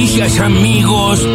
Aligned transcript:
noticias, 0.00 0.40
amigos. 0.40 1.28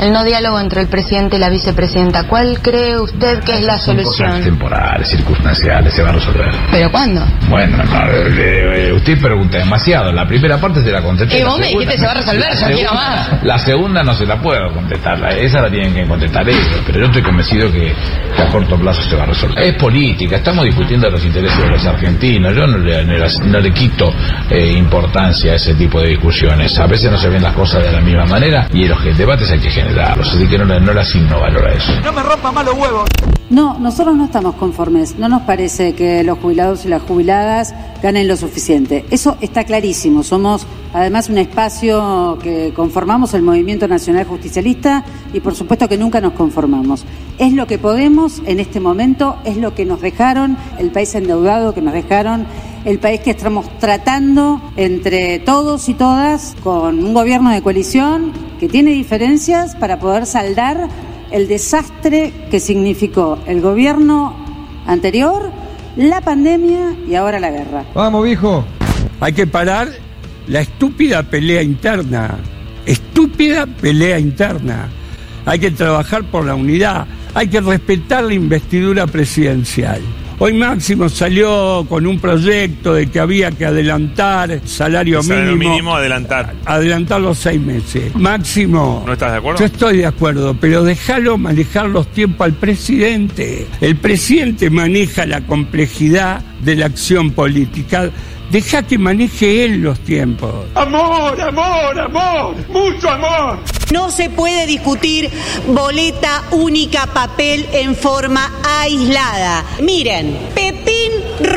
El 0.00 0.12
no 0.12 0.22
diálogo 0.24 0.60
entre 0.60 0.82
el 0.82 0.86
presidente 0.88 1.36
y 1.36 1.38
la 1.40 1.48
vicepresidenta, 1.48 2.24
¿cuál 2.28 2.60
cree 2.62 2.98
usted 3.00 3.40
que 3.40 3.54
es 3.54 3.64
la 3.64 3.78
Son 3.78 3.96
cosas 3.96 4.14
solución? 4.16 4.44
temporales, 4.44 5.08
circunstanciales, 5.08 5.92
se 5.92 6.02
va 6.02 6.10
a 6.10 6.12
resolver. 6.12 6.50
¿Pero 6.70 6.90
cuándo? 6.90 7.24
Bueno, 7.48 7.78
no, 7.84 8.06
eh, 8.10 8.88
eh, 8.88 8.92
usted 8.92 9.20
pregunta 9.20 9.58
demasiado. 9.58 10.12
La 10.12 10.26
primera 10.26 10.58
parte 10.58 10.82
se 10.82 10.90
la 10.92 11.02
contesté. 11.02 11.40
Y 11.40 11.42
vos 11.42 11.58
me 11.58 11.66
dijiste, 11.66 11.98
se 11.98 12.06
va 12.06 12.12
a 12.12 12.14
resolver, 12.14 12.48
yo 12.56 12.66
quiero 12.76 12.94
más. 12.94 13.42
La 13.44 13.58
segunda 13.58 14.02
no 14.04 14.14
se 14.14 14.24
la 14.24 14.40
puedo 14.40 14.72
contestar. 14.72 15.18
esa 15.38 15.62
la 15.62 15.70
tienen 15.70 15.92
que 15.94 16.06
contestar 16.06 16.48
ellos. 16.48 16.82
Pero 16.86 17.00
yo 17.00 17.06
estoy 17.06 17.22
convencido 17.22 17.70
que, 17.72 17.92
que 18.36 18.42
a 18.42 18.48
corto 18.48 18.76
plazo 18.78 19.02
se 19.02 19.16
va 19.16 19.24
a 19.24 19.26
resolver. 19.26 19.58
Es 19.62 19.74
política. 19.74 20.36
Estamos 20.36 20.64
discutiendo 20.64 21.10
los 21.10 21.24
intereses 21.24 21.58
de 21.58 21.70
los 21.70 21.84
argentinos. 21.86 22.54
Yo 22.54 22.66
no 22.66 22.78
le, 22.78 23.04
no 23.04 23.58
le- 23.60 23.72
quito 23.72 24.12
eh, 24.50 24.72
importancia 24.76 25.52
a 25.52 25.54
ese 25.56 25.74
tipo 25.74 26.00
de 26.00 26.08
discusiones. 26.10 26.78
A 26.78 26.86
veces 26.86 27.10
no 27.10 27.18
se 27.18 27.28
ven 27.28 27.42
las 27.42 27.52
cosas 27.52 27.82
de 27.82 27.92
la 27.92 28.00
misma 28.00 28.24
manera 28.26 28.66
y 28.72 28.86
los 28.86 28.98
debates 29.16 29.50
hay 29.50 29.58
que 29.58 29.70
Así 29.96 30.46
que 30.48 30.58
no, 30.58 30.64
le- 30.66 30.80
no 30.80 30.92
le 30.92 31.00
asigno 31.00 31.40
valor 31.40 31.66
a 31.66 31.72
eso. 31.74 31.92
No 32.04 32.12
me 32.12 32.22
rompa 32.22 32.52
más 32.52 32.64
los 32.66 32.74
huevos. 32.74 33.08
No, 33.50 33.78
nosotros 33.78 34.14
no 34.16 34.26
estamos 34.26 34.54
conformes. 34.56 35.16
No 35.18 35.28
nos 35.28 35.42
parece 35.42 35.94
que 35.94 36.22
los 36.22 36.38
jubilados 36.38 36.84
y 36.84 36.88
las 36.88 37.00
jubiladas 37.02 37.74
ganen 38.02 38.28
lo 38.28 38.36
suficiente. 38.36 39.06
Eso 39.10 39.38
está 39.40 39.64
clarísimo. 39.64 40.22
Somos 40.22 40.66
además 40.92 41.30
un 41.30 41.38
espacio 41.38 42.38
que 42.42 42.72
conformamos 42.76 43.32
el 43.32 43.42
Movimiento 43.42 43.88
Nacional 43.88 44.26
Justicialista 44.26 45.04
y 45.32 45.40
por 45.40 45.54
supuesto 45.54 45.88
que 45.88 45.96
nunca 45.96 46.20
nos 46.20 46.34
conformamos. 46.34 47.04
Es 47.38 47.54
lo 47.54 47.66
que 47.66 47.78
podemos 47.78 48.42
en 48.44 48.60
este 48.60 48.80
momento, 48.80 49.36
es 49.44 49.56
lo 49.56 49.74
que 49.74 49.86
nos 49.86 50.02
dejaron, 50.02 50.58
el 50.78 50.90
país 50.90 51.14
endeudado 51.14 51.72
que 51.72 51.80
nos 51.80 51.94
dejaron, 51.94 52.46
el 52.84 52.98
país 52.98 53.20
que 53.20 53.30
estamos 53.30 53.66
tratando 53.78 54.60
entre 54.76 55.38
todos 55.40 55.88
y 55.88 55.94
todas 55.94 56.56
con 56.62 57.04
un 57.04 57.14
gobierno 57.14 57.50
de 57.50 57.62
coalición 57.62 58.32
que 58.58 58.68
tiene 58.68 58.92
diferencias 58.92 59.76
para 59.76 59.98
poder 59.98 60.26
saldar 60.26 60.88
el 61.30 61.48
desastre 61.48 62.32
que 62.50 62.60
significó 62.60 63.38
el 63.46 63.60
gobierno 63.60 64.34
anterior, 64.86 65.50
la 65.96 66.20
pandemia 66.20 66.94
y 67.08 67.14
ahora 67.14 67.38
la 67.38 67.50
guerra. 67.50 67.84
Vamos, 67.94 68.24
viejo. 68.24 68.64
Hay 69.20 69.32
que 69.32 69.46
parar 69.46 69.88
la 70.46 70.60
estúpida 70.60 71.22
pelea 71.22 71.62
interna. 71.62 72.38
Estúpida 72.86 73.66
pelea 73.66 74.18
interna. 74.18 74.88
Hay 75.44 75.58
que 75.58 75.70
trabajar 75.70 76.24
por 76.24 76.46
la 76.46 76.54
unidad. 76.54 77.06
Hay 77.34 77.48
que 77.48 77.60
respetar 77.60 78.24
la 78.24 78.34
investidura 78.34 79.06
presidencial. 79.06 80.00
Hoy 80.40 80.52
Máximo 80.52 81.08
salió 81.08 81.84
con 81.88 82.06
un 82.06 82.20
proyecto 82.20 82.94
de 82.94 83.08
que 83.08 83.18
había 83.18 83.50
que 83.50 83.64
adelantar 83.66 84.60
salario 84.64 85.18
El 85.18 85.24
salario 85.24 85.52
mínimo. 85.56 85.70
mínimo 85.70 85.96
adelantar. 85.96 86.54
Adelantar 86.64 87.20
los 87.20 87.38
seis 87.38 87.60
meses. 87.60 88.14
Máximo. 88.14 89.02
¿No 89.04 89.14
estás 89.14 89.32
de 89.32 89.38
acuerdo? 89.38 89.58
Yo 89.58 89.66
estoy 89.66 89.96
de 89.96 90.06
acuerdo, 90.06 90.54
pero 90.60 90.84
déjalo 90.84 91.38
manejar 91.38 91.88
los 91.88 92.06
tiempos 92.12 92.44
al 92.44 92.52
presidente. 92.52 93.66
El 93.80 93.96
presidente 93.96 94.70
maneja 94.70 95.26
la 95.26 95.40
complejidad 95.40 96.40
de 96.62 96.76
la 96.76 96.86
acción 96.86 97.32
política. 97.32 98.08
Deja 98.52 98.84
que 98.84 98.96
maneje 98.96 99.64
él 99.64 99.82
los 99.82 99.98
tiempos. 100.00 100.54
Amor, 100.76 101.40
amor, 101.40 102.00
amor. 102.00 102.54
Mucho 102.68 103.10
amor. 103.10 103.58
No 103.92 104.10
se 104.10 104.28
puede 104.28 104.66
discutir 104.66 105.30
boleta 105.66 106.44
única 106.50 107.06
papel 107.06 107.66
en 107.72 107.96
forma 107.96 108.52
aislada. 108.80 109.64
Miren, 109.80 110.36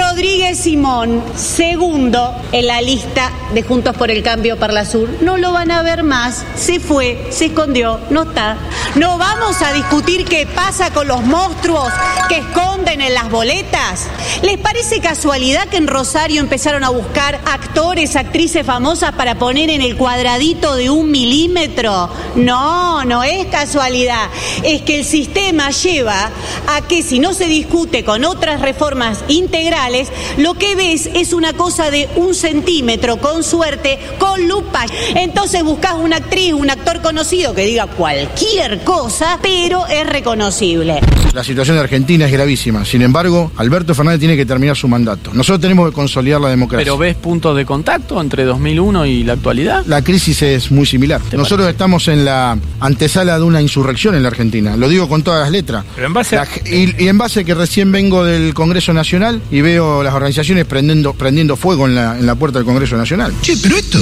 Rodríguez 0.02 0.58
Simón, 0.58 1.24
segundo 1.36 2.36
en 2.52 2.66
la 2.66 2.82
lista 2.82 3.32
de 3.54 3.62
Juntos 3.62 3.96
por 3.96 4.10
el 4.10 4.24
Cambio 4.24 4.58
Parla 4.58 4.84
Sur, 4.84 5.08
no 5.22 5.38
lo 5.38 5.52
van 5.52 5.70
a 5.70 5.84
ver 5.84 6.02
más. 6.04 6.44
Se 6.56 6.80
fue, 6.80 7.28
se 7.30 7.46
escondió, 7.46 8.00
no 8.10 8.24
está. 8.24 8.58
No 8.96 9.20
vamos 9.20 9.62
a 9.62 9.72
discutir 9.74 10.26
qué 10.26 10.48
pasa 10.48 10.92
con 10.92 11.08
los 11.08 11.23
monstruos 11.23 11.88
que 12.28 12.38
esconden 12.40 13.00
en 13.00 13.14
las 13.14 13.30
boletas. 13.30 14.08
¿Les 14.42 14.58
parece 14.58 15.00
casualidad 15.02 15.67
que 15.70 15.78
en 15.78 15.88
Rosario 15.88 16.42
empezaron 16.42 16.84
a 16.84 16.90
buscar 16.90 17.40
actores, 17.45 18.16
actrices 18.16 18.66
famosas 18.66 19.14
para 19.14 19.36
poner 19.36 19.70
en 19.70 19.82
el 19.82 19.95
cuadradito 19.95 20.76
de 20.76 20.90
un 20.90 21.11
milímetro? 21.11 22.10
No, 22.36 23.06
no 23.06 23.23
es 23.23 23.45
casualidad. 23.48 24.30
Es 24.64 24.82
que 24.82 25.00
el 25.00 25.06
sistema 25.06 25.70
lleva 25.70 26.32
a 26.67 26.82
que 26.82 27.04
si 27.04 27.20
no 27.20 27.34
se 27.34 27.45
discute 27.45 28.04
con 28.04 28.26
otras 28.26 28.61
reformas 28.61 29.20
integrales, 29.28 29.91
lo 30.38 30.54
que 30.56 30.76
ves 30.76 31.10
es 31.14 31.34
una 31.34 31.54
cosa 31.54 31.92
de 31.92 32.08
un 32.16 32.34
centímetro, 32.34 33.18
con 33.18 33.44
suerte, 33.44 34.00
con 34.20 34.48
lupa. 34.48 34.86
Entonces 35.16 35.64
buscas 35.64 35.94
una 35.96 36.18
actriz, 36.18 36.54
un 36.54 36.70
actor 36.70 37.02
conocido 37.02 37.54
que 37.54 37.66
diga 37.66 37.88
cualquier 37.88 38.84
cosa, 38.84 39.40
pero 39.42 39.86
es 39.88 40.06
reconocible. 40.08 41.00
La 41.34 41.44
situación 41.44 41.78
de 41.78 41.82
Argentina 41.84 42.26
es 42.26 42.32
gravísima. 42.32 42.84
Sin 42.86 43.02
embargo, 43.02 43.52
Alberto 43.58 43.96
Fernández 43.96 44.20
tiene 44.20 44.36
que 44.36 44.46
terminar 44.46 44.76
su 44.76 44.88
mandato. 44.88 45.32
Nosotros 45.34 45.62
tenemos 45.62 45.90
que 45.90 45.96
consolidar 45.96 46.42
la 46.42 46.50
democracia. 46.50 46.84
¿Pero 46.84 46.98
ves 46.98 47.16
puntos 47.16 47.56
de 47.56 47.66
contacto 47.66 48.20
entre 48.20 48.44
2001 48.44 49.06
y 49.06 49.23
la 49.23 49.34
actualidad? 49.34 49.84
La 49.86 50.02
crisis 50.04 50.42
es 50.42 50.72
muy 50.72 50.86
similar. 50.86 51.22
Nosotros 51.34 51.70
estamos 51.70 52.08
en 52.10 52.26
la 52.26 52.58
antesala 52.80 53.38
de 53.38 53.44
una 53.46 53.62
insurrección 53.62 54.16
en 54.16 54.23
la 54.23 54.30
Argentina. 54.30 54.76
Lo 54.76 54.90
digo 54.90 55.08
con 55.08 55.23
todas 55.23 55.42
las 55.42 55.52
letras. 55.52 55.86
Pero 55.96 56.08
en 56.08 56.14
base 56.14 56.36
a- 56.36 56.40
La 56.42 56.46
ge- 56.48 56.62
y, 56.98 57.06
y 57.06 57.08
en 57.08 57.18
base 57.18 57.42
a 57.42 57.44
que 57.46 57.54
recién 57.56 57.92
vengo 57.92 58.26
del 58.26 58.54
Congreso 58.54 58.92
Nacional 58.94 59.42
y 59.52 59.62
veo 59.62 59.80
las 60.03 60.14
organizaciones 60.14 60.65
prendiendo, 60.65 61.14
prendiendo 61.14 61.55
fuego 61.55 61.87
en 61.87 61.95
la, 61.95 62.17
en 62.17 62.25
la 62.25 62.36
puerta 62.36 62.59
del 62.59 62.65
Congreso 62.65 62.95
Nacional. 62.97 63.33
Che, 63.42 63.58
pero 63.58 63.77
esto 63.77 63.99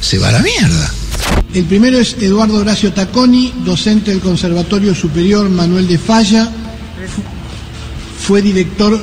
se 0.00 0.18
va 0.18 0.28
a 0.28 0.32
la 0.32 0.40
mierda. 0.40 0.92
El 1.54 1.64
primero 1.64 1.98
es 1.98 2.16
Eduardo 2.20 2.56
Horacio 2.58 2.92
Tacconi, 2.92 3.52
docente 3.64 4.10
del 4.10 4.20
Conservatorio 4.20 4.94
Superior 4.94 5.48
Manuel 5.48 5.86
de 5.86 5.98
Falla. 5.98 6.44
Fu- 6.46 8.26
Fue 8.26 8.42
director 8.42 9.00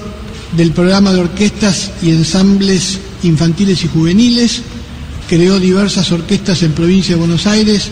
del 0.57 0.71
programa 0.71 1.13
de 1.13 1.19
orquestas 1.21 1.91
y 2.01 2.09
ensambles 2.11 2.99
infantiles 3.23 3.83
y 3.83 3.87
juveniles. 3.87 4.61
Creó 5.29 5.59
diversas 5.59 6.11
orquestas 6.11 6.61
en 6.63 6.73
provincia 6.73 7.15
de 7.15 7.19
Buenos 7.19 7.47
Aires. 7.47 7.89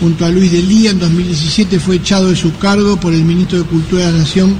Junto 0.00 0.26
a 0.26 0.28
Luis 0.30 0.50
de 0.52 0.60
Lía, 0.62 0.90
en 0.90 0.98
2017 0.98 1.78
fue 1.78 1.96
echado 1.96 2.28
de 2.28 2.36
su 2.36 2.56
cargo 2.58 2.98
por 2.98 3.14
el 3.14 3.22
ministro 3.24 3.58
de 3.58 3.64
Cultura 3.64 4.06
de 4.06 4.12
la 4.12 4.18
Nación, 4.18 4.54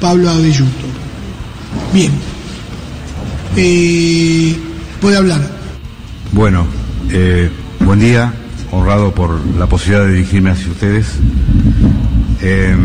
Pablo 0.00 0.30
Abelluto. 0.30 0.86
Bien. 1.92 2.10
Eh, 3.56 4.56
puede 5.00 5.16
hablar. 5.16 5.40
Bueno, 6.32 6.66
eh, 7.10 7.50
buen 7.80 8.00
día, 8.00 8.32
honrado 8.70 9.12
por 9.12 9.44
la 9.56 9.66
posibilidad 9.66 10.06
de 10.06 10.12
dirigirme 10.14 10.50
hacia 10.50 10.70
ustedes. 10.70 11.06
Eh, 12.42 12.76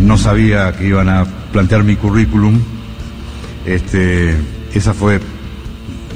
no 0.00 0.18
sabía 0.18 0.72
que 0.72 0.86
iban 0.86 1.08
a 1.08 1.24
plantear 1.52 1.84
mi 1.84 1.96
currículum. 1.96 2.60
Este, 3.64 4.34
esa 4.74 4.92
fue 4.92 5.20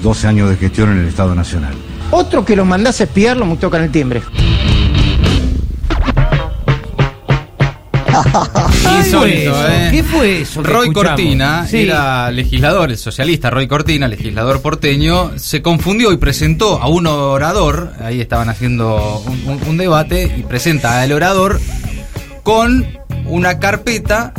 12 0.03 0.27
años 0.27 0.51
de 0.51 0.57
gestión 0.57 0.93
en 0.93 0.99
el 0.99 1.09
Estado 1.09 1.35
Nacional. 1.35 1.75
Otro 2.11 2.45
que 2.45 2.57
los 2.57 2.67
mandás 2.67 3.01
a 3.01 3.05
espiar 3.05 3.37
lo 3.37 3.47
tocan 3.57 3.83
el 3.83 3.91
timbre. 3.91 4.23
Insólito? 8.99 9.55
¿eh? 9.69 9.89
¿Qué 9.91 10.03
fue 10.05 10.41
eso 10.43 10.63
que 10.63 10.69
Roy 10.69 10.89
escuchamos? 10.89 11.11
Cortina 11.19 11.67
Sí. 11.67 11.79
era 11.83 12.31
legislador, 12.31 12.91
el 12.91 12.99
socialista 12.99 13.51
Roy 13.51 13.67
Cortina, 13.69 14.09
legislador 14.09 14.61
porteño, 14.63 15.33
se 15.37 15.63
confundió 15.63 16.13
y 16.13 16.17
presentó 16.17 16.81
a 16.81 16.89
un 16.89 17.07
orador, 17.07 17.93
ahí 18.03 18.21
estaban 18.21 18.49
haciendo 18.49 19.23
un, 19.27 19.43
un- 19.55 19.69
un 19.69 19.77
debate, 19.77 20.35
y 20.39 20.43
presenta 20.43 21.01
al 21.01 21.13
orador 21.13 21.61
con 22.43 22.87
una 23.27 23.59
carpeta 23.59 24.33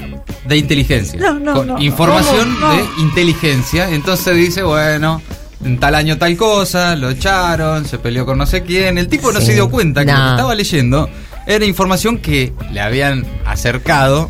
de 0.46 0.58
inteligencia. 0.58 1.20
No, 1.20 1.34
no, 1.40 1.54
con 1.54 1.68
no. 1.68 1.80
información 1.82 2.56
de 2.60 3.02
inteligencia. 3.04 3.90
Entonces 3.92 4.36
dice, 4.36 4.64
bueno, 4.64 5.22
en 5.64 5.80
tal 5.80 5.94
año 5.94 6.18
tal 6.18 6.36
cosa, 6.36 6.96
lo 6.96 7.10
echaron, 7.12 7.86
se 7.86 8.00
peleó 8.00 8.26
con 8.26 8.38
no 8.38 8.46
sé 8.48 8.64
quién. 8.64 8.98
El 8.98 9.08
tipo 9.10 9.32
no 9.32 9.40
Sí. 9.40 9.48
se 9.48 9.54
dio 9.54 9.70
cuenta 9.70 10.06
que 10.06 10.12
lo 10.12 10.18
que 10.18 10.30
estaba 10.32 10.56
leyendo 10.56 11.10
era 11.46 11.66
información 11.66 12.18
que 12.18 12.54
le 12.72 12.80
habían 12.80 13.26
acercado 13.60 14.30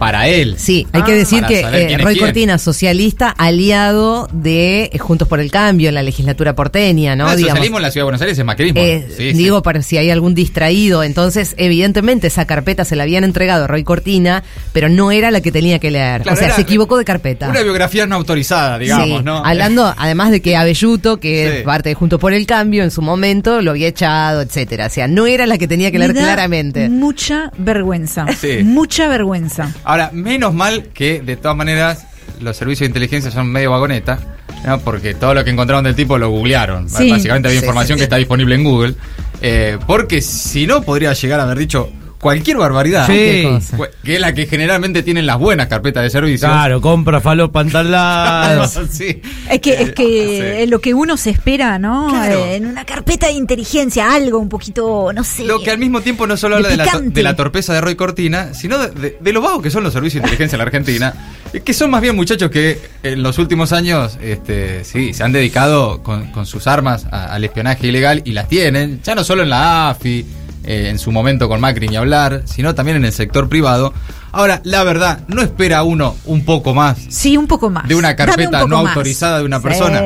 para 0.00 0.26
él. 0.28 0.56
Sí, 0.58 0.86
hay 0.92 1.02
que 1.02 1.12
Ah, 1.12 1.14
decir 1.14 1.44
que 1.44 1.60
eh, 1.60 1.98
Roy. 1.98 2.16
Cortina, 2.18 2.56
socialista, 2.58 3.28
aliado 3.36 4.28
de 4.32 4.90
eh, 4.92 4.98
Juntos 4.98 5.28
por 5.28 5.40
el 5.40 5.50
Cambio 5.50 5.90
en 5.90 5.94
la 5.94 6.02
legislatura 6.02 6.54
porteña, 6.56 7.14
¿no? 7.14 7.28
Ah, 7.28 7.34
el 7.34 7.40
socialismo 7.40 7.76
en 7.76 7.82
la 7.82 7.90
ciudad 7.90 8.02
de 8.02 8.04
Buenos 8.06 8.20
Aires 8.22 8.38
es 8.38 8.44
macrismo. 8.44 8.80
Eh, 8.80 9.06
Sí, 9.16 9.30
sí. 9.32 9.36
digo, 9.36 9.62
para 9.62 9.82
si 9.82 9.98
hay 9.98 10.10
algún 10.10 10.34
distraído. 10.34 11.02
Entonces, 11.04 11.54
evidentemente, 11.58 12.28
esa 12.28 12.46
carpeta 12.46 12.84
se 12.86 12.96
la 12.96 13.02
habían 13.02 13.24
entregado 13.24 13.64
a 13.64 13.66
Roy 13.66 13.84
Cortina, 13.84 14.42
pero 14.72 14.88
no 14.88 15.10
era 15.12 15.30
la 15.30 15.42
que 15.42 15.52
tenía 15.52 15.78
que 15.78 15.90
leer. 15.90 16.22
Claro, 16.22 16.34
o 16.34 16.36
sea, 16.38 16.46
era 16.46 16.56
se 16.56 16.62
equivocó 16.62 16.96
de 16.96 17.04
carpeta. 17.04 17.48
Una 17.50 17.60
biografía 17.62 18.06
no 18.06 18.16
autorizada, 18.16 18.78
digamos, 18.78 19.18
Sí, 19.18 19.24
¿no? 19.24 19.44
Hablando, 19.44 19.92
además 19.98 20.30
de 20.30 20.40
que 20.40 20.56
Abelluto, 20.56 21.20
que 21.20 21.30
Sí. 21.50 21.56
es 21.58 21.62
parte 21.64 21.90
de 21.90 21.94
Juntos 21.94 22.18
por 22.18 22.32
el 22.32 22.46
Cambio, 22.46 22.82
en 22.84 22.90
su 22.90 23.02
momento 23.02 23.60
lo 23.60 23.72
había 23.72 23.88
echado, 23.88 24.40
etcétera. 24.40 24.86
O 24.86 24.90
sea, 24.90 25.06
no 25.08 25.26
era 25.26 25.46
la 25.46 25.58
que 25.58 25.68
tenía 25.68 25.90
que 25.90 25.98
leer 25.98 26.14
claramente. 26.14 26.88
Mucha 26.88 27.50
vergüenza. 27.58 28.26
Sí. 28.40 28.60
Mucha 28.64 29.08
vergüenza. 29.08 29.70
Ahora, 29.90 30.10
menos 30.12 30.54
mal 30.54 30.90
que, 30.94 31.20
de 31.20 31.36
todas 31.36 31.56
maneras, 31.56 32.06
los 32.40 32.56
servicios 32.56 32.82
de 32.82 32.86
inteligencia 32.86 33.32
son 33.32 33.50
medio 33.50 33.72
vagoneta. 33.72 34.20
¿no? 34.64 34.78
porque 34.78 35.14
todo 35.14 35.34
lo 35.34 35.42
que 35.42 35.50
encontraron 35.50 35.82
del 35.82 35.96
tipo 35.96 36.16
lo 36.16 36.30
googlearon. 36.30 36.88
Sí. 36.88 37.10
Básicamente 37.10 37.48
había 37.48 37.60
Sí, 37.60 37.66
información 37.66 37.96
sí, 37.96 38.00
que 38.00 38.04
está 38.04 38.16
disponible 38.16 38.54
en 38.54 38.62
Google. 38.62 38.94
Eh, 39.42 39.78
porque 39.88 40.20
si 40.20 40.64
no, 40.64 40.82
podría 40.82 41.12
llegar 41.12 41.40
a 41.40 41.42
haber 41.42 41.58
dicho 41.58 41.90
cualquier 42.20 42.58
barbaridad. 42.58 43.06
Sí. 43.06 43.12
Cualquier 43.42 43.44
cosa. 43.54 43.78
Que 44.04 44.14
es 44.16 44.20
la 44.20 44.32
que 44.34 44.46
generalmente 44.46 45.02
tienen 45.02 45.26
las 45.26 45.38
buenas 45.38 45.68
carpetas 45.68 46.02
de 46.02 46.10
servicios. 46.10 46.50
Claro, 46.50 46.80
compra 46.80 47.20
falopa 47.20 47.62
en 47.62 47.70
tal 47.70 47.90
lado. 47.90 48.68
sí. 48.90 49.20
Es 49.50 49.60
que, 49.60 49.82
es 49.82 49.92
que 49.92 50.62
es 50.62 50.68
lo 50.70 50.80
que 50.80 50.94
uno 50.94 51.16
se 51.16 51.30
espera, 51.30 51.78
¿no? 51.78 52.08
Claro. 52.10 52.44
Eh, 52.46 52.56
en 52.56 52.66
una 52.66 52.84
carpeta 52.84 53.26
de 53.28 53.32
inteligencia, 53.32 54.12
algo 54.12 54.38
un 54.38 54.48
poquito, 54.48 55.12
no 55.14 55.24
sé. 55.24 55.44
Lo 55.44 55.60
que 55.62 55.70
al 55.70 55.78
mismo 55.78 56.00
tiempo 56.02 56.26
no 56.26 56.36
solo 56.36 56.56
De 56.56 56.72
habla 56.72 56.84
de 56.84 56.90
la, 56.92 57.00
de 57.00 57.22
la 57.22 57.36
torpeza 57.36 57.72
de 57.74 57.80
Roy 57.80 57.94
Cortina, 57.96 58.54
sino 58.54 58.78
de, 58.78 58.90
de- 58.90 59.16
de 59.20 59.32
lo 59.32 59.40
vagos 59.40 59.62
que 59.62 59.70
son 59.70 59.82
los 59.82 59.92
servicios 59.92 60.22
de 60.22 60.28
inteligencia 60.28 60.56
en 60.56 60.58
la 60.58 60.64
Argentina, 60.64 61.14
eh, 61.52 61.60
que 61.60 61.72
son 61.74 61.90
más 61.90 62.00
bien 62.02 62.14
muchachos 62.16 62.50
que 62.50 62.78
en 63.02 63.22
los 63.22 63.38
últimos 63.38 63.72
años 63.72 64.18
este, 64.22 64.84
sí, 64.84 65.14
se 65.14 65.22
han 65.24 65.32
dedicado 65.32 66.02
con, 66.02 66.30
con 66.32 66.46
sus 66.46 66.66
armas 66.66 67.06
a- 67.10 67.32
al 67.34 67.44
espionaje 67.44 67.86
ilegal 67.88 68.22
y 68.24 68.32
las 68.32 68.48
tienen, 68.48 69.00
ya 69.02 69.14
no 69.14 69.24
solo 69.24 69.42
en 69.42 69.50
la 69.50 69.90
AFI, 69.90 70.26
eh, 70.70 70.88
en 70.88 70.98
su 70.98 71.10
momento 71.10 71.48
con 71.48 71.60
Macri 71.60 71.88
ni 71.88 71.96
hablar, 71.96 72.42
sino 72.44 72.74
también 72.74 72.96
en 72.98 73.04
el 73.04 73.12
sector 73.12 73.48
privado. 73.48 73.92
Ahora, 74.32 74.60
la 74.64 74.84
verdad, 74.84 75.20
no 75.26 75.42
espera 75.42 75.82
uno 75.82 76.14
un 76.26 76.44
poco 76.44 76.72
más 76.74 76.96
Sí, 77.08 77.36
un 77.36 77.46
poco 77.48 77.68
más. 77.70 77.88
de 77.88 77.96
una 77.96 78.10
un 78.10 78.14
carpeta 78.14 78.64
no 78.66 78.82
más. 78.84 78.96
autorizada 78.96 79.38
de 79.40 79.44
una 79.44 79.56
Sí. 79.58 79.62
persona. 79.64 80.00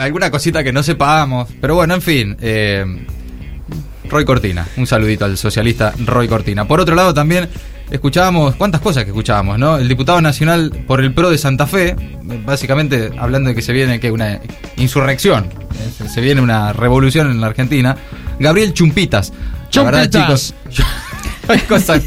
Alguna 0.00 0.30
cosita 0.30 0.64
que 0.64 0.72
no 0.72 0.82
sepamos. 0.82 1.48
Pero 1.60 1.74
bueno, 1.74 1.94
en 1.94 2.02
fin. 2.02 2.36
eh, 2.40 2.84
Roy 4.08 4.24
Cortina. 4.24 4.66
Un 4.78 4.86
saludito 4.86 5.26
al 5.26 5.36
socialista 5.36 5.92
Roy 6.06 6.28
Cortina. 6.28 6.66
Por 6.66 6.80
otro 6.80 6.94
lado, 6.94 7.12
también 7.12 7.46
escuchábamos, 7.90 8.54
cuántas 8.56 8.80
cosas 8.80 9.04
que 9.04 9.10
escuchábamos, 9.10 9.58
¿no? 9.58 9.76
El 9.76 9.86
diputado 9.88 10.20
nacional 10.22 10.72
por 10.86 11.00
el 11.02 11.12
PRO 11.12 11.28
de 11.30 11.36
Santa 11.36 11.66
Fe, 11.66 11.94
básicamente 12.46 13.10
hablando 13.18 13.50
de 13.50 13.54
que 13.54 13.60
se 13.62 13.72
viene 13.74 14.00
que 14.00 14.10
una 14.10 14.40
insurrección, 14.78 15.46
eh, 16.02 16.08
se 16.08 16.20
viene 16.22 16.40
una 16.40 16.72
revolución 16.72 17.30
en 17.30 17.40
la 17.42 17.48
Argentina. 17.48 17.96
Gabriel 18.40 18.72
Chumpitas. 18.72 19.32
La 19.74 19.82
verdad, 19.82 20.02
Chumpitas. 20.10 20.54
chicos, 20.70 20.90
hay 21.48 21.58
cosas. 21.60 22.02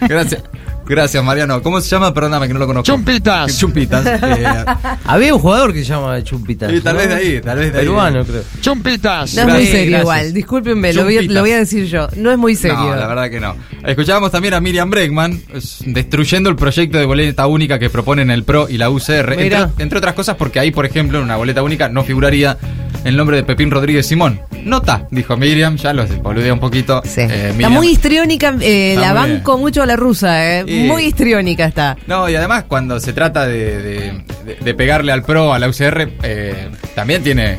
Gracias. 0.00 0.42
Gracias, 0.84 1.22
Mariano. 1.22 1.62
¿Cómo 1.62 1.80
se 1.80 1.88
llama? 1.88 2.12
Perdóname 2.12 2.48
que 2.48 2.54
no 2.54 2.58
lo 2.58 2.66
conozco. 2.66 2.84
Chumpitas. 2.84 3.56
Chumpitas. 3.60 4.04
eh, 4.04 4.64
Había 5.04 5.32
un 5.32 5.40
jugador 5.40 5.72
que 5.72 5.78
se 5.78 5.84
llama 5.86 6.22
Chumpitas. 6.24 6.70
Sí, 6.72 6.80
tal 6.80 6.94
¿no? 6.94 6.98
vez 7.00 7.08
de 7.08 7.14
ahí, 7.14 7.40
tal 7.40 7.56
vez 7.58 7.72
de 7.72 7.78
ahí. 7.78 7.84
Peruano, 7.86 8.24
creo. 8.24 8.42
No 8.42 8.60
Chumpitas. 8.60 9.32
es 9.38 9.46
muy 9.46 9.64
serio 9.64 9.90
gracias. 9.90 10.00
igual, 10.02 10.32
discúlpenme, 10.34 10.92
lo 10.92 11.04
voy, 11.04 11.14
a, 11.14 11.16
Chumpitas. 11.20 11.34
lo 11.34 11.40
voy 11.40 11.50
a 11.52 11.58
decir 11.58 11.86
yo. 11.86 12.08
No 12.16 12.32
es 12.32 12.36
muy 12.38 12.56
serio. 12.56 12.76
No, 12.78 12.96
la 12.96 13.06
verdad 13.06 13.30
que 13.30 13.38
no. 13.40 13.54
Escuchábamos 13.86 14.32
también 14.32 14.54
a 14.54 14.60
Miriam 14.60 14.90
Bregman 14.90 15.40
es, 15.54 15.78
destruyendo 15.86 16.50
el 16.50 16.56
proyecto 16.56 16.98
de 16.98 17.04
boleta 17.06 17.46
única 17.46 17.78
que 17.78 17.88
proponen 17.88 18.30
el 18.32 18.42
PRO 18.42 18.68
y 18.68 18.76
la 18.76 18.90
UCR. 18.90 19.34
Entre 19.78 19.98
otras 19.98 20.14
cosas 20.14 20.34
porque 20.36 20.58
ahí, 20.58 20.72
por 20.72 20.84
ejemplo, 20.84 21.18
en 21.18 21.24
una 21.24 21.36
boleta 21.36 21.62
única 21.62 21.88
no 21.88 22.02
figuraría 22.02 22.58
el 23.04 23.16
nombre 23.16 23.36
de 23.38 23.44
Pepín 23.44 23.70
Rodríguez 23.70 24.06
Simón. 24.06 24.40
Nota, 24.64 25.06
dijo 25.10 25.36
Miriam, 25.36 25.76
ya 25.76 25.92
lo 25.92 26.06
boludea 26.06 26.52
un 26.52 26.60
poquito. 26.60 27.02
Eh, 27.16 27.50
Está 27.56 27.68
muy 27.68 27.88
histriónica, 27.88 28.54
eh, 28.60 28.94
Está 28.94 29.12
la 29.14 29.20
muy 29.20 29.30
banco 29.32 29.58
mucho 29.58 29.82
a 29.82 29.86
la 29.86 29.96
rusa, 29.96 30.58
eh. 30.60 30.64
Y- 30.66 30.84
Muy 30.84 31.04
histriónica 31.06 31.64
está. 31.66 31.96
No, 32.06 32.28
y 32.28 32.34
además 32.36 32.64
cuando 32.68 33.00
se 33.00 33.12
trata 33.12 33.46
de, 33.46 33.82
de- 33.82 34.22
de- 34.44 34.56
de 34.64 34.74
pegarle 34.74 35.10
al 35.12 35.22
PRO, 35.24 35.52
a 35.52 35.58
la 35.58 35.68
UCR, 35.68 36.08
eh, 36.22 36.68
también 36.94 37.22
tiene, 37.24 37.56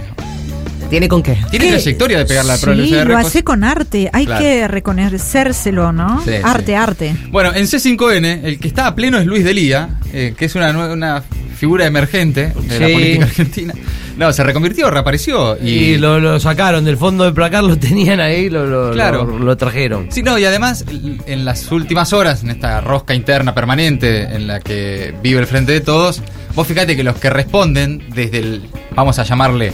¿Tiene 0.90 1.08
con 1.08 1.24
qué? 1.24 1.36
tiene 1.50 1.66
¿Qué? 1.66 1.72
trayectoria 1.72 2.20
de 2.20 2.26
pegarle 2.26 2.52
al 2.54 2.60
PRO 2.60 2.72
a 2.72 2.76
la 2.76 2.84
Sí, 2.86 2.94
UCR. 2.94 3.08
lo 3.08 3.18
hace 3.18 3.44
con 3.44 3.64
arte. 3.64 4.10
Hay 4.14 4.26
Claro. 4.26 4.42
que 4.42 4.68
reconocérselo, 4.68 5.92
¿no? 5.92 6.22
Sí, 6.24 6.32
arte, 6.44 6.66
sí. 6.68 6.74
arte. 6.74 7.16
Bueno, 7.32 7.52
en 7.54 7.66
C5N, 7.68 8.42
el 8.44 8.60
que 8.60 8.68
está 8.68 8.88
a 8.88 8.96
pleno 8.96 9.18
es 9.18 9.26
Luis 9.26 9.44
Delía, 9.44 9.90
eh, 10.14 10.34
que 10.38 10.46
es 10.46 10.56
una, 10.56 10.70
una 10.92 11.24
figura 11.58 11.86
emergente 11.86 12.54
de 12.68 12.80
la 12.80 12.88
Sí. 12.88 12.94
política 12.94 13.26
argentina. 13.26 13.74
No, 14.18 14.32
se 14.32 14.44
reconvirtió, 14.44 14.90
reapareció. 14.92 15.58
Y, 15.62 15.70
Y 15.70 15.98
lo, 15.98 16.20
lo 16.20 16.40
sacaron 16.40 16.86
del 16.86 16.98
fondo 16.98 17.24
del 17.24 17.34
placar, 17.34 17.64
lo 17.64 17.78
tenían 17.80 18.20
ahí, 18.20 18.50
lo, 18.50 18.66
lo, 18.66 18.92
Claro. 18.94 19.26
lo, 19.26 19.40
lo 19.40 19.58
trajeron. 19.58 20.08
Sí, 20.12 20.22
no, 20.24 20.38
y 20.38 20.46
además, 20.46 20.86
en 21.26 21.46
las 21.46 21.72
últimas 21.72 22.14
horas, 22.14 22.44
en 22.44 22.52
esta 22.52 22.80
rosca 22.82 23.14
interna 23.16 23.54
permanente 23.56 24.24
en 24.24 24.48
la 24.48 24.60
que 24.60 25.14
vive 25.24 25.40
el 25.40 25.48
Frente 25.48 25.72
de 25.72 25.82
Todos, 25.82 26.22
vos 26.56 26.68
fíjate 26.68 26.96
que 26.96 27.04
los 27.04 27.16
que 27.18 27.30
responden 27.30 28.06
desde 28.14 28.40
el, 28.40 28.62
vamos 28.96 29.18
a 29.20 29.24
llamarle, 29.24 29.74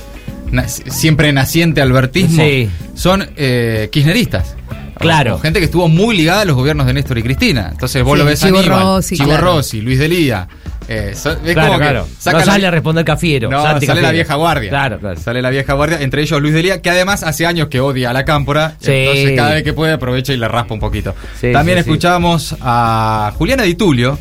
na- 0.51 0.67
siempre 0.67 1.31
naciente 1.33 1.81
albertismo, 1.81 2.41
Sí. 2.43 2.69
son 2.95 3.29
eh, 3.35 3.89
kirchneristas. 3.91 4.55
Claro. 4.97 5.35
O 5.35 5.39
gente 5.39 5.59
que 5.59 5.65
estuvo 5.65 5.87
muy 5.87 6.17
ligada 6.17 6.41
a 6.41 6.45
los 6.45 6.55
gobiernos 6.57 6.85
de 6.85 6.93
Néstor 6.93 7.17
y 7.17 7.23
Cristina. 7.23 7.69
Entonces 7.71 8.03
vos 8.03 8.13
Sí, 8.13 8.19
lo 8.19 8.25
ves 8.25 8.43
a 8.43 8.47
Chivo 8.47 8.59
Aníbal, 8.59 8.81
Rossi, 8.81 9.15
Chivo 9.15 9.29
claro. 9.29 9.45
Rossi, 9.55 9.79
Luis 9.81 9.97
Delía. 9.97 10.47
Eh, 10.89 11.11
es 11.13 11.21
Claro, 11.21 11.41
como 11.43 11.71
que 11.79 11.85
claro. 11.85 12.07
saca 12.19 12.39
no 12.39 12.45
la- 12.45 12.51
sale 12.51 12.67
a 12.67 12.71
responder 12.71 13.05
Cafiero. 13.05 13.49
no, 13.49 13.61
sale 13.61 13.79
la 13.81 13.93
Cafiero. 13.93 14.11
vieja 14.11 14.35
guardia. 14.35 14.69
Claro, 14.69 14.99
claro. 14.99 15.19
Sale 15.19 15.41
la 15.41 15.49
vieja 15.51 15.73
guardia, 15.73 16.01
entre 16.01 16.21
ellos 16.23 16.41
Luis 16.41 16.53
Delía, 16.53 16.81
que 16.81 16.89
además 16.89 17.23
hace 17.23 17.45
años 17.45 17.67
que 17.69 17.79
odia 17.79 18.09
a 18.09 18.13
la 18.13 18.25
cámpora. 18.25 18.75
Sí. 18.79 18.91
Entonces 18.91 19.31
cada 19.35 19.53
vez 19.53 19.63
que 19.63 19.73
puede 19.73 19.93
aprovecha 19.93 20.33
y 20.33 20.37
le 20.37 20.47
raspa 20.47 20.73
un 20.73 20.79
poquito. 20.79 21.13
Sí, 21.39 21.51
También 21.53 21.77
sí. 21.77 21.81
escuchamos 21.81 22.55
a 22.61 23.31
Juliana 23.37 23.63
Di 23.63 23.75
Tulio. 23.75 24.17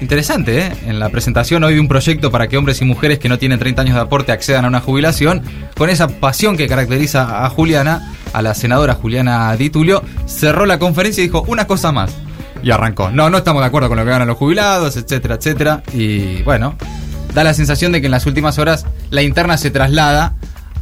Interesante, 0.00 0.58
¿eh? 0.58 0.72
En 0.86 0.98
la 0.98 1.10
presentación 1.10 1.62
hoy 1.62 1.74
de 1.74 1.80
un 1.80 1.86
proyecto 1.86 2.30
para 2.32 2.48
que 2.48 2.56
hombres 2.56 2.80
y 2.80 2.84
mujeres 2.84 3.18
que 3.20 3.28
no 3.28 3.38
tienen 3.38 3.58
30 3.60 3.82
años 3.82 3.94
de 3.94 4.00
aporte 4.00 4.32
accedan 4.32 4.64
a 4.64 4.68
una 4.68 4.80
jubilación, 4.80 5.42
con 5.76 5.90
esa 5.90 6.08
pasión 6.08 6.56
que 6.56 6.66
caracteriza 6.66 7.44
a 7.44 7.48
Juliana, 7.50 8.12
a 8.32 8.42
la 8.42 8.54
senadora 8.54 8.94
Juliana 8.94 9.54
Di 9.56 9.70
Tulio, 9.70 10.02
cerró 10.26 10.66
la 10.66 10.78
conferencia 10.80 11.22
y 11.22 11.26
dijo 11.28 11.44
una 11.46 11.66
cosa 11.66 11.92
más. 11.92 12.10
Y 12.62 12.70
arrancó. 12.70 13.10
No, 13.10 13.28
no 13.30 13.38
estamos 13.38 13.62
de 13.62 13.66
acuerdo 13.66 13.88
con 13.88 13.98
lo 13.98 14.04
que 14.04 14.10
ganan 14.10 14.28
los 14.28 14.36
jubilados, 14.36 14.96
etcétera, 14.96 15.34
etcétera. 15.36 15.82
Y 15.92 16.42
bueno, 16.42 16.74
da 17.34 17.44
la 17.44 17.54
sensación 17.54 17.92
de 17.92 18.00
que 18.00 18.06
en 18.06 18.12
las 18.12 18.26
últimas 18.26 18.58
horas 18.58 18.86
la 19.10 19.22
interna 19.22 19.56
se 19.58 19.70
traslada, 19.70 20.34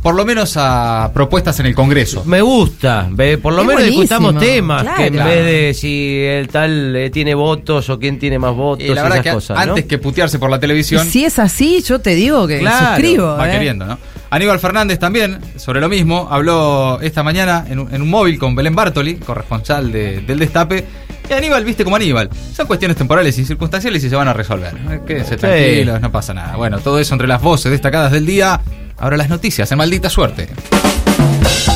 por 0.03 0.15
lo 0.15 0.25
menos 0.25 0.55
a 0.57 1.11
propuestas 1.13 1.61
en 1.61 1.67
el 1.67 1.75
Congreso. 1.75 2.25
Me 2.25 2.41
gusta, 2.41 3.07
ve, 3.11 3.37
por 3.39 3.53
lo 3.53 3.61
Es 3.61 3.67
menos 3.67 3.83
buenísimo, 3.83 4.03
discutamos 4.03 4.39
temas, 4.43 4.83
claro. 4.83 4.97
que 4.99 5.07
en 5.07 5.13
Claro. 5.13 5.31
vez 5.31 5.45
de 5.45 5.75
si 5.75 6.23
el 6.25 6.49
tal 6.49 6.97
eh, 6.97 7.11
tiene 7.11 7.35
votos 7.35 7.89
o 7.91 7.99
quién 7.99 8.19
tiene 8.19 8.39
más 8.39 8.55
votos, 8.55 8.85
Y 8.85 8.89
la 8.95 9.03
verdad 9.03 9.19
esas 9.19 9.25
que 9.25 9.33
cosas, 9.35 9.57
¿no? 9.67 9.73
antes 9.73 9.85
que 9.85 9.99
putearse 9.99 10.39
por 10.39 10.49
la 10.51 10.57
Y 10.57 10.61
televisión, 10.61 11.07
si 11.07 11.25
es 11.27 11.39
así, 11.39 11.83
yo 11.83 11.99
te 12.01 12.15
digo 12.15 12.47
que 12.47 12.61
Claro, 12.61 12.97
suscribo. 12.97 13.27
va 13.37 13.49
eh. 13.49 13.53
queriendo, 13.53 13.85
¿no? 13.87 13.99
Aníbal 14.31 14.59
Fernández 14.61 14.99
también, 14.99 15.39
sobre 15.57 15.81
lo 15.81 15.89
mismo, 15.89 16.29
habló 16.31 16.99
esta 17.03 17.23
mañana 17.23 17.67
en 17.69 17.81
un, 17.81 17.93
en 17.95 18.01
un 18.01 18.09
móvil 18.09 18.39
con 18.39 18.55
Belén 18.55 18.75
Bartoli, 18.75 19.17
corresponsal 19.17 19.93
de- 19.93 20.21
del 20.23 20.39
Destape. 20.39 20.85
Y 21.31 21.33
Aníbal, 21.33 21.65
viste 21.65 21.85
como 21.85 21.95
Aníbal. 21.97 22.29
Son 22.55 22.67
cuestiones 22.67 22.97
temporales 22.97 23.39
y 23.39 23.45
circunstanciales 23.45 24.03
y 24.03 24.11
se 24.11 24.17
van 24.17 24.27
a 24.27 24.33
resolver. 24.33 24.75
Eh, 24.91 25.01
Quédense 25.07 25.35
Sí. 25.35 25.41
tranquilos, 25.41 26.01
no 26.01 26.11
pasa 26.11 26.35
nada. 26.35 26.57
Bueno, 26.57 26.81
todo 26.81 26.99
eso 26.99 27.15
entre 27.15 27.29
las 27.29 27.41
voces 27.41 27.71
destacadas 27.71 28.11
del 28.11 28.27
día. 28.27 28.61
Ahora 28.99 29.17
las 29.17 29.29
noticias, 29.29 29.71
en 29.71 29.79
maldita 29.79 30.11
suerte. 30.11 30.49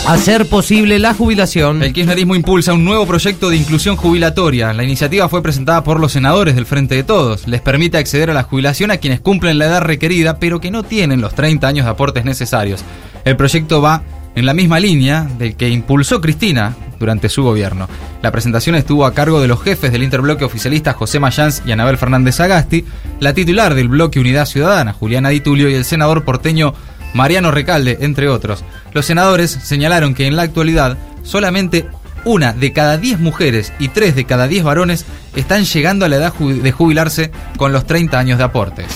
Hacer 0.09 0.47
posible 0.47 0.99
la 0.99 1.15
jubilación. 1.15 1.83
El 1.83 1.93
kirchnerismo 1.93 2.35
impulsa 2.35 2.73
un 2.75 2.85
nuevo 2.85 3.07
proyecto 3.07 3.49
de 3.49 3.57
inclusión 3.57 3.97
jubilatoria. 3.97 4.73
La 4.73 4.83
iniciativa 4.85 5.29
fue 5.29 5.43
presentada 5.43 5.83
por 5.85 6.01
los 6.01 6.13
senadores 6.13 6.57
del 6.57 6.67
Frente 6.67 6.97
de 6.97 7.05
Todos. 7.05 7.47
Les 7.47 7.61
permite 7.61 7.97
acceder 7.97 8.31
a 8.31 8.35
la 8.35 8.43
jubilación 8.43 8.91
a 8.91 8.97
quienes 8.99 9.21
cumplen 9.21 9.59
la 9.59 9.67
edad 9.67 9.83
requerida, 9.83 10.39
pero 10.39 10.61
que 10.61 10.71
no 10.71 10.83
tienen 10.83 11.21
los 11.21 11.35
30 11.35 11.67
años 11.69 11.85
de 11.87 11.93
aportes 11.93 12.25
necesarios. 12.25 12.85
El 13.25 13.37
proyecto 13.37 13.81
va 13.81 14.03
en 14.35 14.47
la 14.47 14.53
misma 14.53 14.81
línea 14.81 15.27
del 15.39 15.55
que 15.57 15.69
impulsó 15.69 16.21
Cristina 16.21 16.75
durante 17.05 17.29
su 17.29 17.43
gobierno. 17.43 17.87
La 18.23 18.33
presentación 18.33 18.77
estuvo 18.77 19.05
a 19.05 19.13
cargo 19.13 19.43
de 19.43 19.49
los 19.49 19.63
jefes 19.63 19.93
del 19.93 20.03
interbloque 20.03 20.47
oficialista 20.47 20.95
José 20.95 21.21
Mayans 21.21 21.63
y 21.67 21.73
Anabel 21.73 21.99
Fernández 21.99 22.41
Agasti, 22.41 22.87
la 23.21 23.35
titular 23.35 23.75
del 23.75 23.89
bloque 23.89 24.21
Unidad 24.21 24.47
Ciudadana, 24.47 24.95
Juliana 24.95 25.29
Di 25.29 25.41
Tulio, 25.41 25.69
y 25.69 25.75
el 25.75 25.85
senador 25.85 26.25
porteño 26.25 26.73
Mariano 27.13 27.51
Recalde, 27.51 27.99
entre 28.01 28.31
otros. 28.31 28.65
Los 28.95 29.05
senadores 29.05 29.51
señalaron 29.51 30.15
que 30.15 30.27
en 30.27 30.35
la 30.35 30.43
actualidad 30.43 30.97
solamente 31.23 31.87
una 32.25 32.55
de 32.55 32.73
cada 32.73 32.97
10 32.97 33.21
mujeres 33.21 33.71
y 33.79 33.89
tres 33.89 34.17
de 34.17 34.25
cada 34.25 34.49
10 34.49 34.65
varones 34.65 35.05
están 35.37 35.65
llegando 35.65 36.07
a 36.07 36.09
la 36.09 36.17
edad 36.17 36.33
de 36.33 36.73
jubilarse 36.73 37.31
con 37.59 37.73
los 37.73 37.87
30 37.87 38.19
años 38.19 38.39
de 38.39 38.45
aportes. 38.45 38.87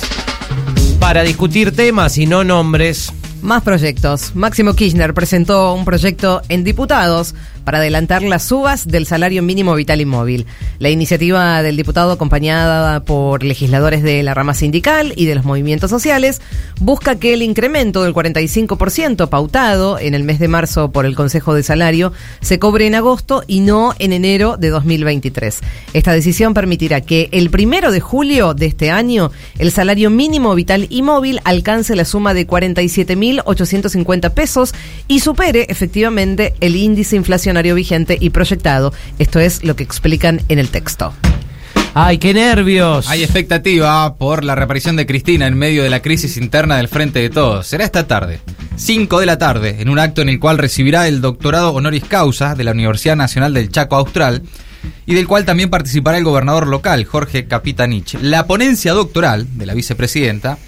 Para 0.99 1.23
discutir 1.25 1.77
temas 1.77 2.17
y 2.17 2.27
no 2.27 2.43
nombres. 2.43 3.13
Más 3.43 3.63
proyectos. 3.63 4.35
Máximo 4.35 4.75
Kirchner 4.75 5.15
presentó 5.15 5.73
un 5.75 5.85
proyecto 5.85 6.43
en 6.49 6.65
diputados 6.65 7.35
para 7.69 7.81
adelantar 7.81 8.23
las 8.23 8.45
subas 8.45 8.89
del 8.89 9.05
salario 9.05 9.43
mínimo 9.43 9.75
vital 9.75 10.01
y 10.01 10.07
móvil. 10.07 10.47
La 10.79 10.89
iniciativa 10.89 11.63
del 11.63 11.77
diputado, 11.77 12.13
acompañada 12.13 13.05
por 13.05 13.45
legisladores 13.45 14.03
de 14.03 14.23
la 14.23 14.33
rama 14.33 14.55
sindical 14.55 15.13
y 15.17 15.27
de 15.27 15.35
los 15.35 15.45
movimientos 15.45 15.91
sociales, 15.91 16.41
busca 16.81 17.17
que 17.17 17.35
el 17.35 17.43
incremento 17.43 18.03
del 18.05 18.15
45% 18.15 19.29
pautado 19.29 19.99
en 19.99 20.15
el 20.15 20.25
mes 20.25 20.39
de 20.39 20.49
marzo 20.49 20.91
por 20.93 21.05
el 21.05 21.15
Consejo 21.15 21.53
de 21.53 21.63
Salario 21.63 22.15
se 22.41 22.59
cobre 22.59 22.87
en 22.87 22.95
agosto 22.95 23.45
y 23.47 23.61
no 23.61 23.93
en 23.99 24.15
enero 24.15 24.57
de 24.57 24.71
2023. 24.71 25.61
Esta 25.93 26.13
decisión 26.13 26.55
permitirá 26.55 27.03
que 27.03 27.29
el 27.33 27.51
primero 27.51 27.93
de 27.93 28.01
julio 28.01 28.55
de 28.55 28.65
este 28.65 28.91
año 28.91 29.31
el 29.59 29.73
salario 29.73 30.09
mínimo 30.09 30.55
vital 30.55 30.87
y 30.89 31.03
móvil 31.03 31.39
alcance 31.45 31.95
la 31.97 32.07
suma 32.07 32.33
de 32.33 32.47
47.850 32.47 34.31
pesos 34.33 34.73
y 35.07 35.21
supere 35.21 35.67
efectivamente 35.69 36.55
el 36.61 36.75
índice 36.75 37.17
inflacionario 37.17 37.58
vigente 37.63 38.17
y 38.21 38.31
proyectado. 38.31 38.93
Esto 39.19 39.41
es 39.41 39.65
lo 39.65 39.77
que 39.77 39.85
explican 39.85 40.41
en 40.49 40.59
el 40.59 40.69
texto. 40.69 41.13
¡Ay, 41.95 42.19
qué 42.19 42.35
nervios! 42.35 43.09
Hay 43.09 43.23
expectativa 43.23 44.15
por 44.17 44.45
la 44.45 44.55
reaparición 44.55 44.95
de 44.97 45.07
Cristina 45.07 45.47
en 45.47 45.59
medio 45.59 45.83
de 45.83 45.91
la 45.91 46.03
crisis 46.03 46.37
interna 46.37 46.77
del 46.77 46.89
Frente 46.89 47.19
de 47.19 47.31
Todos. 47.31 47.67
Será 47.67 47.85
esta 47.85 48.07
tarde, 48.07 48.41
5 48.77 49.19
de 49.19 49.27
la 49.27 49.39
tarde, 49.39 49.77
en 49.81 49.89
un 49.89 49.99
acto 49.99 50.23
en 50.23 50.29
el 50.29 50.39
cual 50.39 50.59
recibirá 50.59 51.09
el 51.09 51.21
doctorado 51.21 51.73
honoris 51.73 52.05
causa 52.05 52.55
de 52.55 52.65
la 52.65 52.73
Universidad 52.73 53.17
Nacional 53.17 53.55
del 53.55 53.71
Chaco 53.71 53.97
Austral 53.97 54.43
y 55.07 55.15
del 55.15 55.27
cual 55.27 55.45
también 55.45 55.71
participará 55.71 56.19
el 56.19 56.25
gobernador 56.25 56.69
local, 56.69 57.05
Jorge 57.05 57.47
Capitanich. 57.47 58.17
La 58.21 58.47
ponencia 58.47 58.93
doctoral 58.93 59.47
de 59.59 59.67
la 59.67 59.75
vicepresidenta 59.75 60.59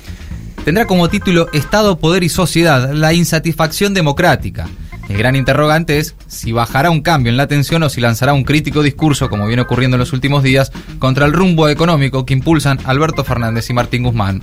tendrá 0.65 0.87
como 0.87 1.09
título 1.09 1.49
Estado, 1.53 1.99
Poder 1.99 2.25
y 2.25 2.29
Sociedad, 2.29 2.93
la 2.93 3.13
insatisfacción 3.13 3.95
democrática. 3.95 4.69
El 5.11 5.19
gran 5.19 5.35
interrogante 5.35 5.99
es 5.99 6.15
si 6.29 6.53
bajará 6.53 6.89
un 6.89 7.01
cambio 7.01 7.31
en 7.31 7.37
la 7.37 7.43
atención 7.43 7.83
o 7.83 7.89
si 7.91 8.01
lanzará 8.01 8.33
un 8.33 8.45
crítico 8.45 8.81
discurso, 8.81 9.29
como 9.29 9.49
viene 9.49 9.63
ocurriendo 9.63 9.97
en 9.97 9.99
los 9.99 10.13
últimos 10.13 10.45
días, 10.45 10.71
contra 11.01 11.27
el 11.27 11.33
rumbo 11.33 11.69
económico 11.69 12.25
que 12.25 12.33
impulsan 12.33 12.79
Alberto 12.85 13.25
Fernández 13.25 13.69
y 13.71 13.73
Martín 13.73 14.05
Guzmán. 14.05 14.41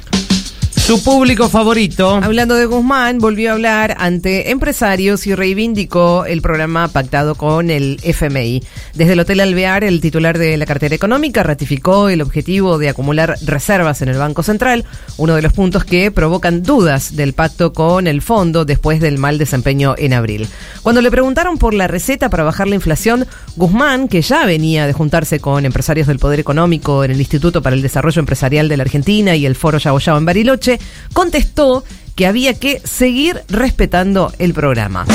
Su 0.78 1.04
público 1.04 1.50
favorito. 1.50 2.22
Hablando 2.24 2.56
de 2.56 2.66
Guzmán, 2.66 3.18
volvió 3.20 3.50
a 3.50 3.54
hablar 3.54 3.98
ante 4.00 4.52
empresarios 4.52 5.28
y 5.28 5.36
reivindicó 5.36 6.26
el 6.26 6.42
programa 6.42 6.88
pactado 6.88 7.36
con 7.36 7.70
el 7.70 8.00
FMI. 8.04 8.64
Desde 8.94 9.14
el 9.14 9.20
Hotel 9.20 9.42
Alvear, 9.42 9.84
el 9.84 10.00
titular 10.00 10.38
de 10.38 10.56
la 10.56 10.66
cartera 10.66 10.96
económica 10.96 11.44
ratificó 11.44 12.08
el 12.08 12.22
objetivo 12.22 12.78
de 12.78 12.88
acumular 12.88 13.36
reservas 13.46 14.02
en 14.02 14.08
el 14.08 14.18
Banco 14.18 14.44
Central, 14.44 14.86
uno 15.18 15.36
de 15.36 15.42
los 15.42 15.52
puntos 15.52 15.84
que 15.84 16.10
provocan 16.10 16.64
dudas 16.64 17.18
del 17.18 17.34
pacto 17.34 17.74
con 17.74 18.08
el 18.08 18.22
fondo 18.22 18.64
después 18.64 19.02
del 19.02 19.18
mal 19.18 19.38
desempeño 19.38 19.94
en 19.98 20.14
abril. 20.14 20.48
Cuando 20.84 21.02
le 21.02 21.12
preguntaron 21.12 21.58
por 21.58 21.74
la 21.74 21.88
receta 21.88 22.30
para 22.30 22.44
bajar 22.44 22.68
la 22.68 22.76
inflación, 22.76 23.26
Guzmán, 23.58 24.08
que 24.08 24.22
ya 24.22 24.46
venía 24.46 24.88
de 24.88 24.94
juntarse 24.94 25.42
con 25.42 25.66
empresarios 25.66 26.08
del 26.08 26.20
Poder 26.20 26.40
Económico 26.40 27.04
en 27.04 27.12
el 27.12 27.20
Instituto 27.20 27.62
para 27.62 27.76
el 27.76 27.82
Desarrollo 27.82 28.22
Empresarial 28.22 28.70
de 28.70 28.78
la 28.78 28.84
Argentina 28.84 29.36
y 29.36 29.46
el 29.46 29.56
Foro 29.56 29.80
Yaboyao 29.80 30.18
en 30.18 30.26
Bariloche, 30.26 30.67
contestó 31.14 31.84
que 32.16 32.26
había 32.26 32.54
que 32.56 32.82
seguir 32.84 33.42
respetando 33.48 34.34
el 34.40 34.54
programa. 34.54 35.06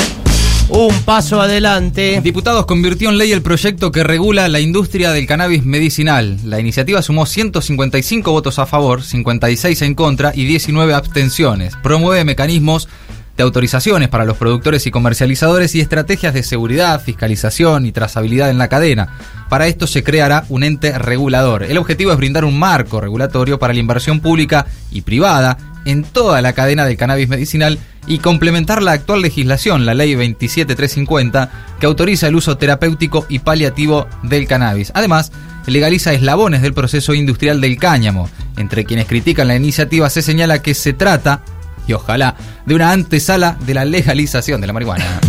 Un 0.69 0.93
paso 1.03 1.41
adelante. 1.41 2.21
Diputados 2.23 2.65
convirtió 2.65 3.09
en 3.09 3.17
ley 3.17 3.33
el 3.33 3.41
proyecto 3.41 3.91
que 3.91 4.03
regula 4.03 4.47
la 4.47 4.61
industria 4.61 5.11
del 5.11 5.27
cannabis 5.27 5.65
medicinal. 5.65 6.39
La 6.45 6.59
iniciativa 6.59 7.01
sumó 7.01 7.25
155 7.25 8.31
votos 8.31 8.59
a 8.59 8.65
favor, 8.65 9.03
56 9.03 9.81
en 9.81 9.93
contra 9.93 10.31
y 10.33 10.45
19 10.45 10.93
abstenciones. 10.93 11.75
Promueve 11.83 12.23
mecanismos 12.23 12.87
de 13.37 13.43
autorizaciones 13.43 14.09
para 14.09 14.25
los 14.25 14.37
productores 14.37 14.85
y 14.85 14.91
comercializadores 14.91 15.75
y 15.75 15.81
estrategias 15.81 16.33
de 16.33 16.43
seguridad, 16.43 17.01
fiscalización 17.01 17.85
y 17.85 17.91
trazabilidad 17.91 18.49
en 18.49 18.57
la 18.57 18.67
cadena. 18.67 19.09
Para 19.49 19.67
esto 19.67 19.87
se 19.87 20.03
creará 20.03 20.45
un 20.49 20.63
ente 20.63 20.97
regulador. 20.97 21.63
El 21.63 21.77
objetivo 21.77 22.11
es 22.11 22.17
brindar 22.17 22.45
un 22.45 22.57
marco 22.57 23.01
regulatorio 23.01 23.59
para 23.59 23.73
la 23.73 23.79
inversión 23.79 24.19
pública 24.19 24.67
y 24.91 25.01
privada 25.01 25.57
en 25.85 26.03
toda 26.03 26.41
la 26.41 26.53
cadena 26.53 26.85
del 26.85 26.97
cannabis 26.97 27.27
medicinal 27.27 27.79
y 28.07 28.19
complementar 28.19 28.81
la 28.81 28.93
actual 28.93 29.21
legislación, 29.21 29.85
la 29.85 29.93
ley 29.93 30.15
27350, 30.15 31.49
que 31.79 31.85
autoriza 31.85 32.27
el 32.27 32.35
uso 32.35 32.57
terapéutico 32.57 33.25
y 33.29 33.39
paliativo 33.39 34.07
del 34.23 34.47
cannabis. 34.47 34.91
Además, 34.93 35.31
legaliza 35.65 36.13
eslabones 36.13 36.61
del 36.61 36.73
proceso 36.73 37.13
industrial 37.13 37.61
del 37.61 37.77
cáñamo. 37.77 38.29
Entre 38.57 38.85
quienes 38.85 39.07
critican 39.07 39.47
la 39.47 39.55
iniciativa 39.55 40.09
se 40.09 40.21
señala 40.21 40.61
que 40.61 40.73
se 40.73 40.93
trata, 40.93 41.41
y 41.87 41.93
ojalá, 41.93 42.35
de 42.65 42.75
una 42.75 42.91
antesala 42.91 43.57
de 43.65 43.73
la 43.73 43.85
legalización 43.85 44.61
de 44.61 44.67
la 44.67 44.73
marihuana. 44.73 45.19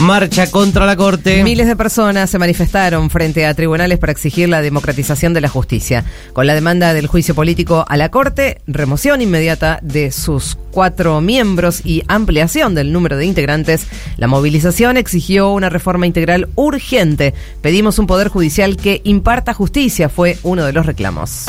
Marcha 0.00 0.50
contra 0.50 0.86
la 0.86 0.96
Corte. 0.96 1.44
Miles 1.44 1.66
de 1.66 1.76
personas 1.76 2.28
se 2.28 2.38
manifestaron 2.38 3.10
frente 3.10 3.46
a 3.46 3.54
tribunales 3.54 3.98
para 3.98 4.12
exigir 4.12 4.48
la 4.48 4.60
democratización 4.60 5.32
de 5.32 5.40
la 5.40 5.48
justicia. 5.48 6.04
Con 6.32 6.46
la 6.46 6.54
demanda 6.54 6.92
del 6.92 7.06
juicio 7.06 7.34
político 7.34 7.84
a 7.88 7.96
la 7.96 8.10
Corte, 8.10 8.60
remoción 8.66 9.22
inmediata 9.22 9.78
de 9.82 10.10
sus 10.10 10.58
cuatro 10.72 11.20
miembros 11.20 11.80
y 11.84 12.02
ampliación 12.08 12.74
del 12.74 12.92
número 12.92 13.16
de 13.16 13.26
integrantes, 13.26 13.86
la 14.16 14.26
movilización 14.26 14.96
exigió 14.96 15.52
una 15.52 15.70
reforma 15.70 16.06
integral 16.06 16.48
urgente. 16.56 17.32
Pedimos 17.62 17.98
un 17.98 18.06
poder 18.06 18.28
judicial 18.28 18.76
que 18.76 19.00
imparta 19.04 19.54
justicia, 19.54 20.08
fue 20.08 20.38
uno 20.42 20.64
de 20.64 20.72
los 20.72 20.86
reclamos. 20.86 21.46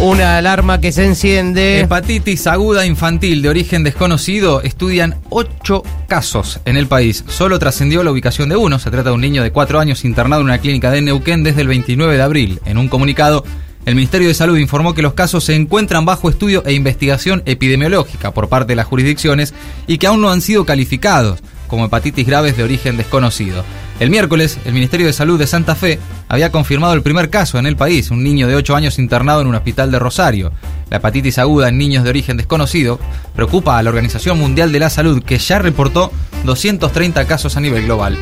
Una 0.00 0.38
alarma 0.38 0.80
que 0.80 0.92
se 0.92 1.04
enciende. 1.04 1.80
Hepatitis 1.80 2.46
aguda 2.46 2.86
infantil 2.86 3.42
de 3.42 3.48
origen 3.48 3.82
desconocido. 3.82 4.62
Estudian 4.62 5.16
ocho 5.28 5.82
casos 6.06 6.60
en 6.66 6.76
el 6.76 6.86
país. 6.86 7.24
Solo 7.26 7.58
trascendió 7.58 8.04
la 8.04 8.12
ubicación 8.12 8.48
de 8.48 8.54
uno. 8.54 8.78
Se 8.78 8.92
trata 8.92 9.08
de 9.08 9.16
un 9.16 9.20
niño 9.20 9.42
de 9.42 9.50
cuatro 9.50 9.80
años 9.80 10.04
internado 10.04 10.42
en 10.42 10.46
una 10.46 10.58
clínica 10.58 10.92
de 10.92 11.02
Neuquén 11.02 11.42
desde 11.42 11.62
el 11.62 11.68
29 11.68 12.14
de 12.14 12.22
abril. 12.22 12.60
En 12.64 12.78
un 12.78 12.86
comunicado, 12.86 13.42
el 13.86 13.96
Ministerio 13.96 14.28
de 14.28 14.34
Salud 14.34 14.56
informó 14.58 14.94
que 14.94 15.02
los 15.02 15.14
casos 15.14 15.42
se 15.42 15.56
encuentran 15.56 16.04
bajo 16.04 16.30
estudio 16.30 16.62
e 16.64 16.74
investigación 16.74 17.42
epidemiológica 17.44 18.32
por 18.32 18.48
parte 18.48 18.72
de 18.72 18.76
las 18.76 18.86
jurisdicciones 18.86 19.52
y 19.88 19.98
que 19.98 20.06
aún 20.06 20.20
no 20.20 20.30
han 20.30 20.42
sido 20.42 20.64
calificados 20.64 21.40
como 21.68 21.84
hepatitis 21.84 22.26
graves 22.26 22.56
de 22.56 22.64
origen 22.64 22.96
desconocido. 22.96 23.64
El 24.00 24.10
miércoles, 24.10 24.58
el 24.64 24.74
Ministerio 24.74 25.06
de 25.06 25.12
Salud 25.12 25.38
de 25.38 25.46
Santa 25.46 25.74
Fe 25.74 25.98
había 26.28 26.50
confirmado 26.50 26.94
el 26.94 27.02
primer 27.02 27.30
caso 27.30 27.58
en 27.58 27.66
el 27.66 27.76
país, 27.76 28.10
un 28.10 28.22
niño 28.22 28.46
de 28.46 28.56
8 28.56 28.76
años 28.76 28.98
internado 28.98 29.40
en 29.40 29.48
un 29.48 29.54
hospital 29.54 29.90
de 29.90 29.98
Rosario. 29.98 30.52
La 30.90 30.98
hepatitis 30.98 31.38
aguda 31.38 31.68
en 31.68 31.78
niños 31.78 32.04
de 32.04 32.10
origen 32.10 32.36
desconocido 32.36 32.98
preocupa 33.34 33.78
a 33.78 33.82
la 33.82 33.90
Organización 33.90 34.38
Mundial 34.38 34.72
de 34.72 34.80
la 34.80 34.90
Salud, 34.90 35.22
que 35.22 35.38
ya 35.38 35.58
reportó 35.58 36.12
230 36.44 37.26
casos 37.26 37.56
a 37.56 37.60
nivel 37.60 37.84
global. 37.84 38.18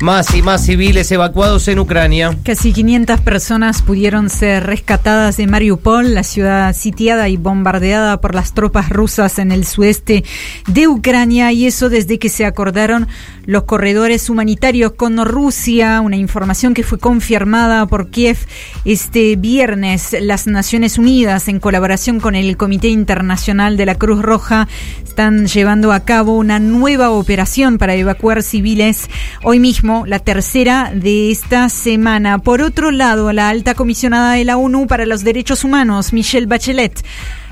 Más 0.00 0.34
y 0.34 0.40
más 0.40 0.64
civiles 0.64 1.12
evacuados 1.12 1.68
en 1.68 1.78
Ucrania. 1.78 2.36
Casi 2.42 2.72
500 2.72 3.20
personas 3.20 3.82
pudieron 3.82 4.30
ser 4.30 4.64
rescatadas 4.64 5.36
de 5.36 5.46
Mariupol, 5.46 6.14
la 6.14 6.22
ciudad 6.22 6.74
sitiada 6.74 7.28
y 7.28 7.36
bombardeada 7.36 8.18
por 8.18 8.34
las 8.34 8.54
tropas 8.54 8.88
rusas 8.88 9.38
en 9.38 9.52
el 9.52 9.66
sudeste 9.66 10.24
de 10.66 10.88
Ucrania, 10.88 11.52
y 11.52 11.66
eso 11.66 11.90
desde 11.90 12.18
que 12.18 12.30
se 12.30 12.46
acordaron 12.50 13.08
los 13.46 13.64
corredores 13.64 14.28
humanitarios 14.28 14.92
con 14.92 15.24
Rusia, 15.24 16.00
una 16.00 16.16
información 16.16 16.74
que 16.74 16.82
fue 16.82 16.98
confirmada 16.98 17.86
por 17.86 18.10
Kiev 18.10 18.36
este 18.84 19.36
viernes. 19.36 20.14
Las 20.20 20.46
Naciones 20.46 20.98
Unidas, 20.98 21.48
en 21.48 21.60
colaboración 21.60 22.20
con 22.20 22.34
el 22.34 22.56
Comité 22.56 22.88
Internacional 22.88 23.76
de 23.76 23.86
la 23.86 23.94
Cruz 23.94 24.22
Roja, 24.22 24.68
están 25.02 25.46
llevando 25.46 25.92
a 25.92 26.00
cabo 26.00 26.36
una 26.36 26.58
nueva 26.58 27.10
operación 27.10 27.78
para 27.78 27.94
evacuar 27.94 28.42
civiles 28.42 29.08
hoy 29.42 29.58
mismo, 29.58 30.04
la 30.06 30.18
tercera 30.18 30.92
de 30.94 31.30
esta 31.30 31.68
semana. 31.68 32.38
Por 32.38 32.62
otro 32.62 32.90
lado, 32.90 33.32
la 33.32 33.48
alta 33.48 33.74
comisionada 33.74 34.34
de 34.34 34.44
la 34.44 34.56
ONU 34.56 34.86
para 34.86 35.06
los 35.06 35.24
Derechos 35.24 35.64
Humanos, 35.64 36.12
Michelle 36.12 36.46
Bachelet, 36.46 37.04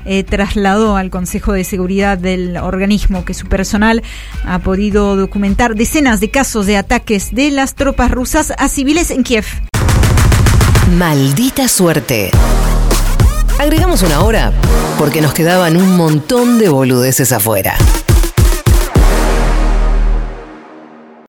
eh, 0.05 0.23
trasladó 0.23 0.97
al 0.97 1.09
Consejo 1.09 1.53
de 1.53 1.63
Seguridad 1.63 2.17
del 2.17 2.57
organismo 2.57 3.25
que 3.25 3.33
su 3.33 3.47
personal 3.47 4.03
ha 4.45 4.59
podido 4.59 5.15
documentar 5.15 5.75
decenas 5.75 6.19
de 6.19 6.31
casos 6.31 6.65
de 6.65 6.77
ataques 6.77 7.33
de 7.33 7.51
las 7.51 7.75
tropas 7.75 8.11
rusas 8.11 8.53
a 8.57 8.67
civiles 8.67 9.11
en 9.11 9.23
Kiev. 9.23 9.45
Maldita 10.97 11.67
suerte. 11.67 12.31
Agregamos 13.59 14.01
una 14.03 14.21
hora 14.21 14.53
porque 14.97 15.21
nos 15.21 15.33
quedaban 15.33 15.77
un 15.77 15.97
montón 15.97 16.59
de 16.59 16.69
boludeces 16.69 17.31
afuera. 17.31 17.75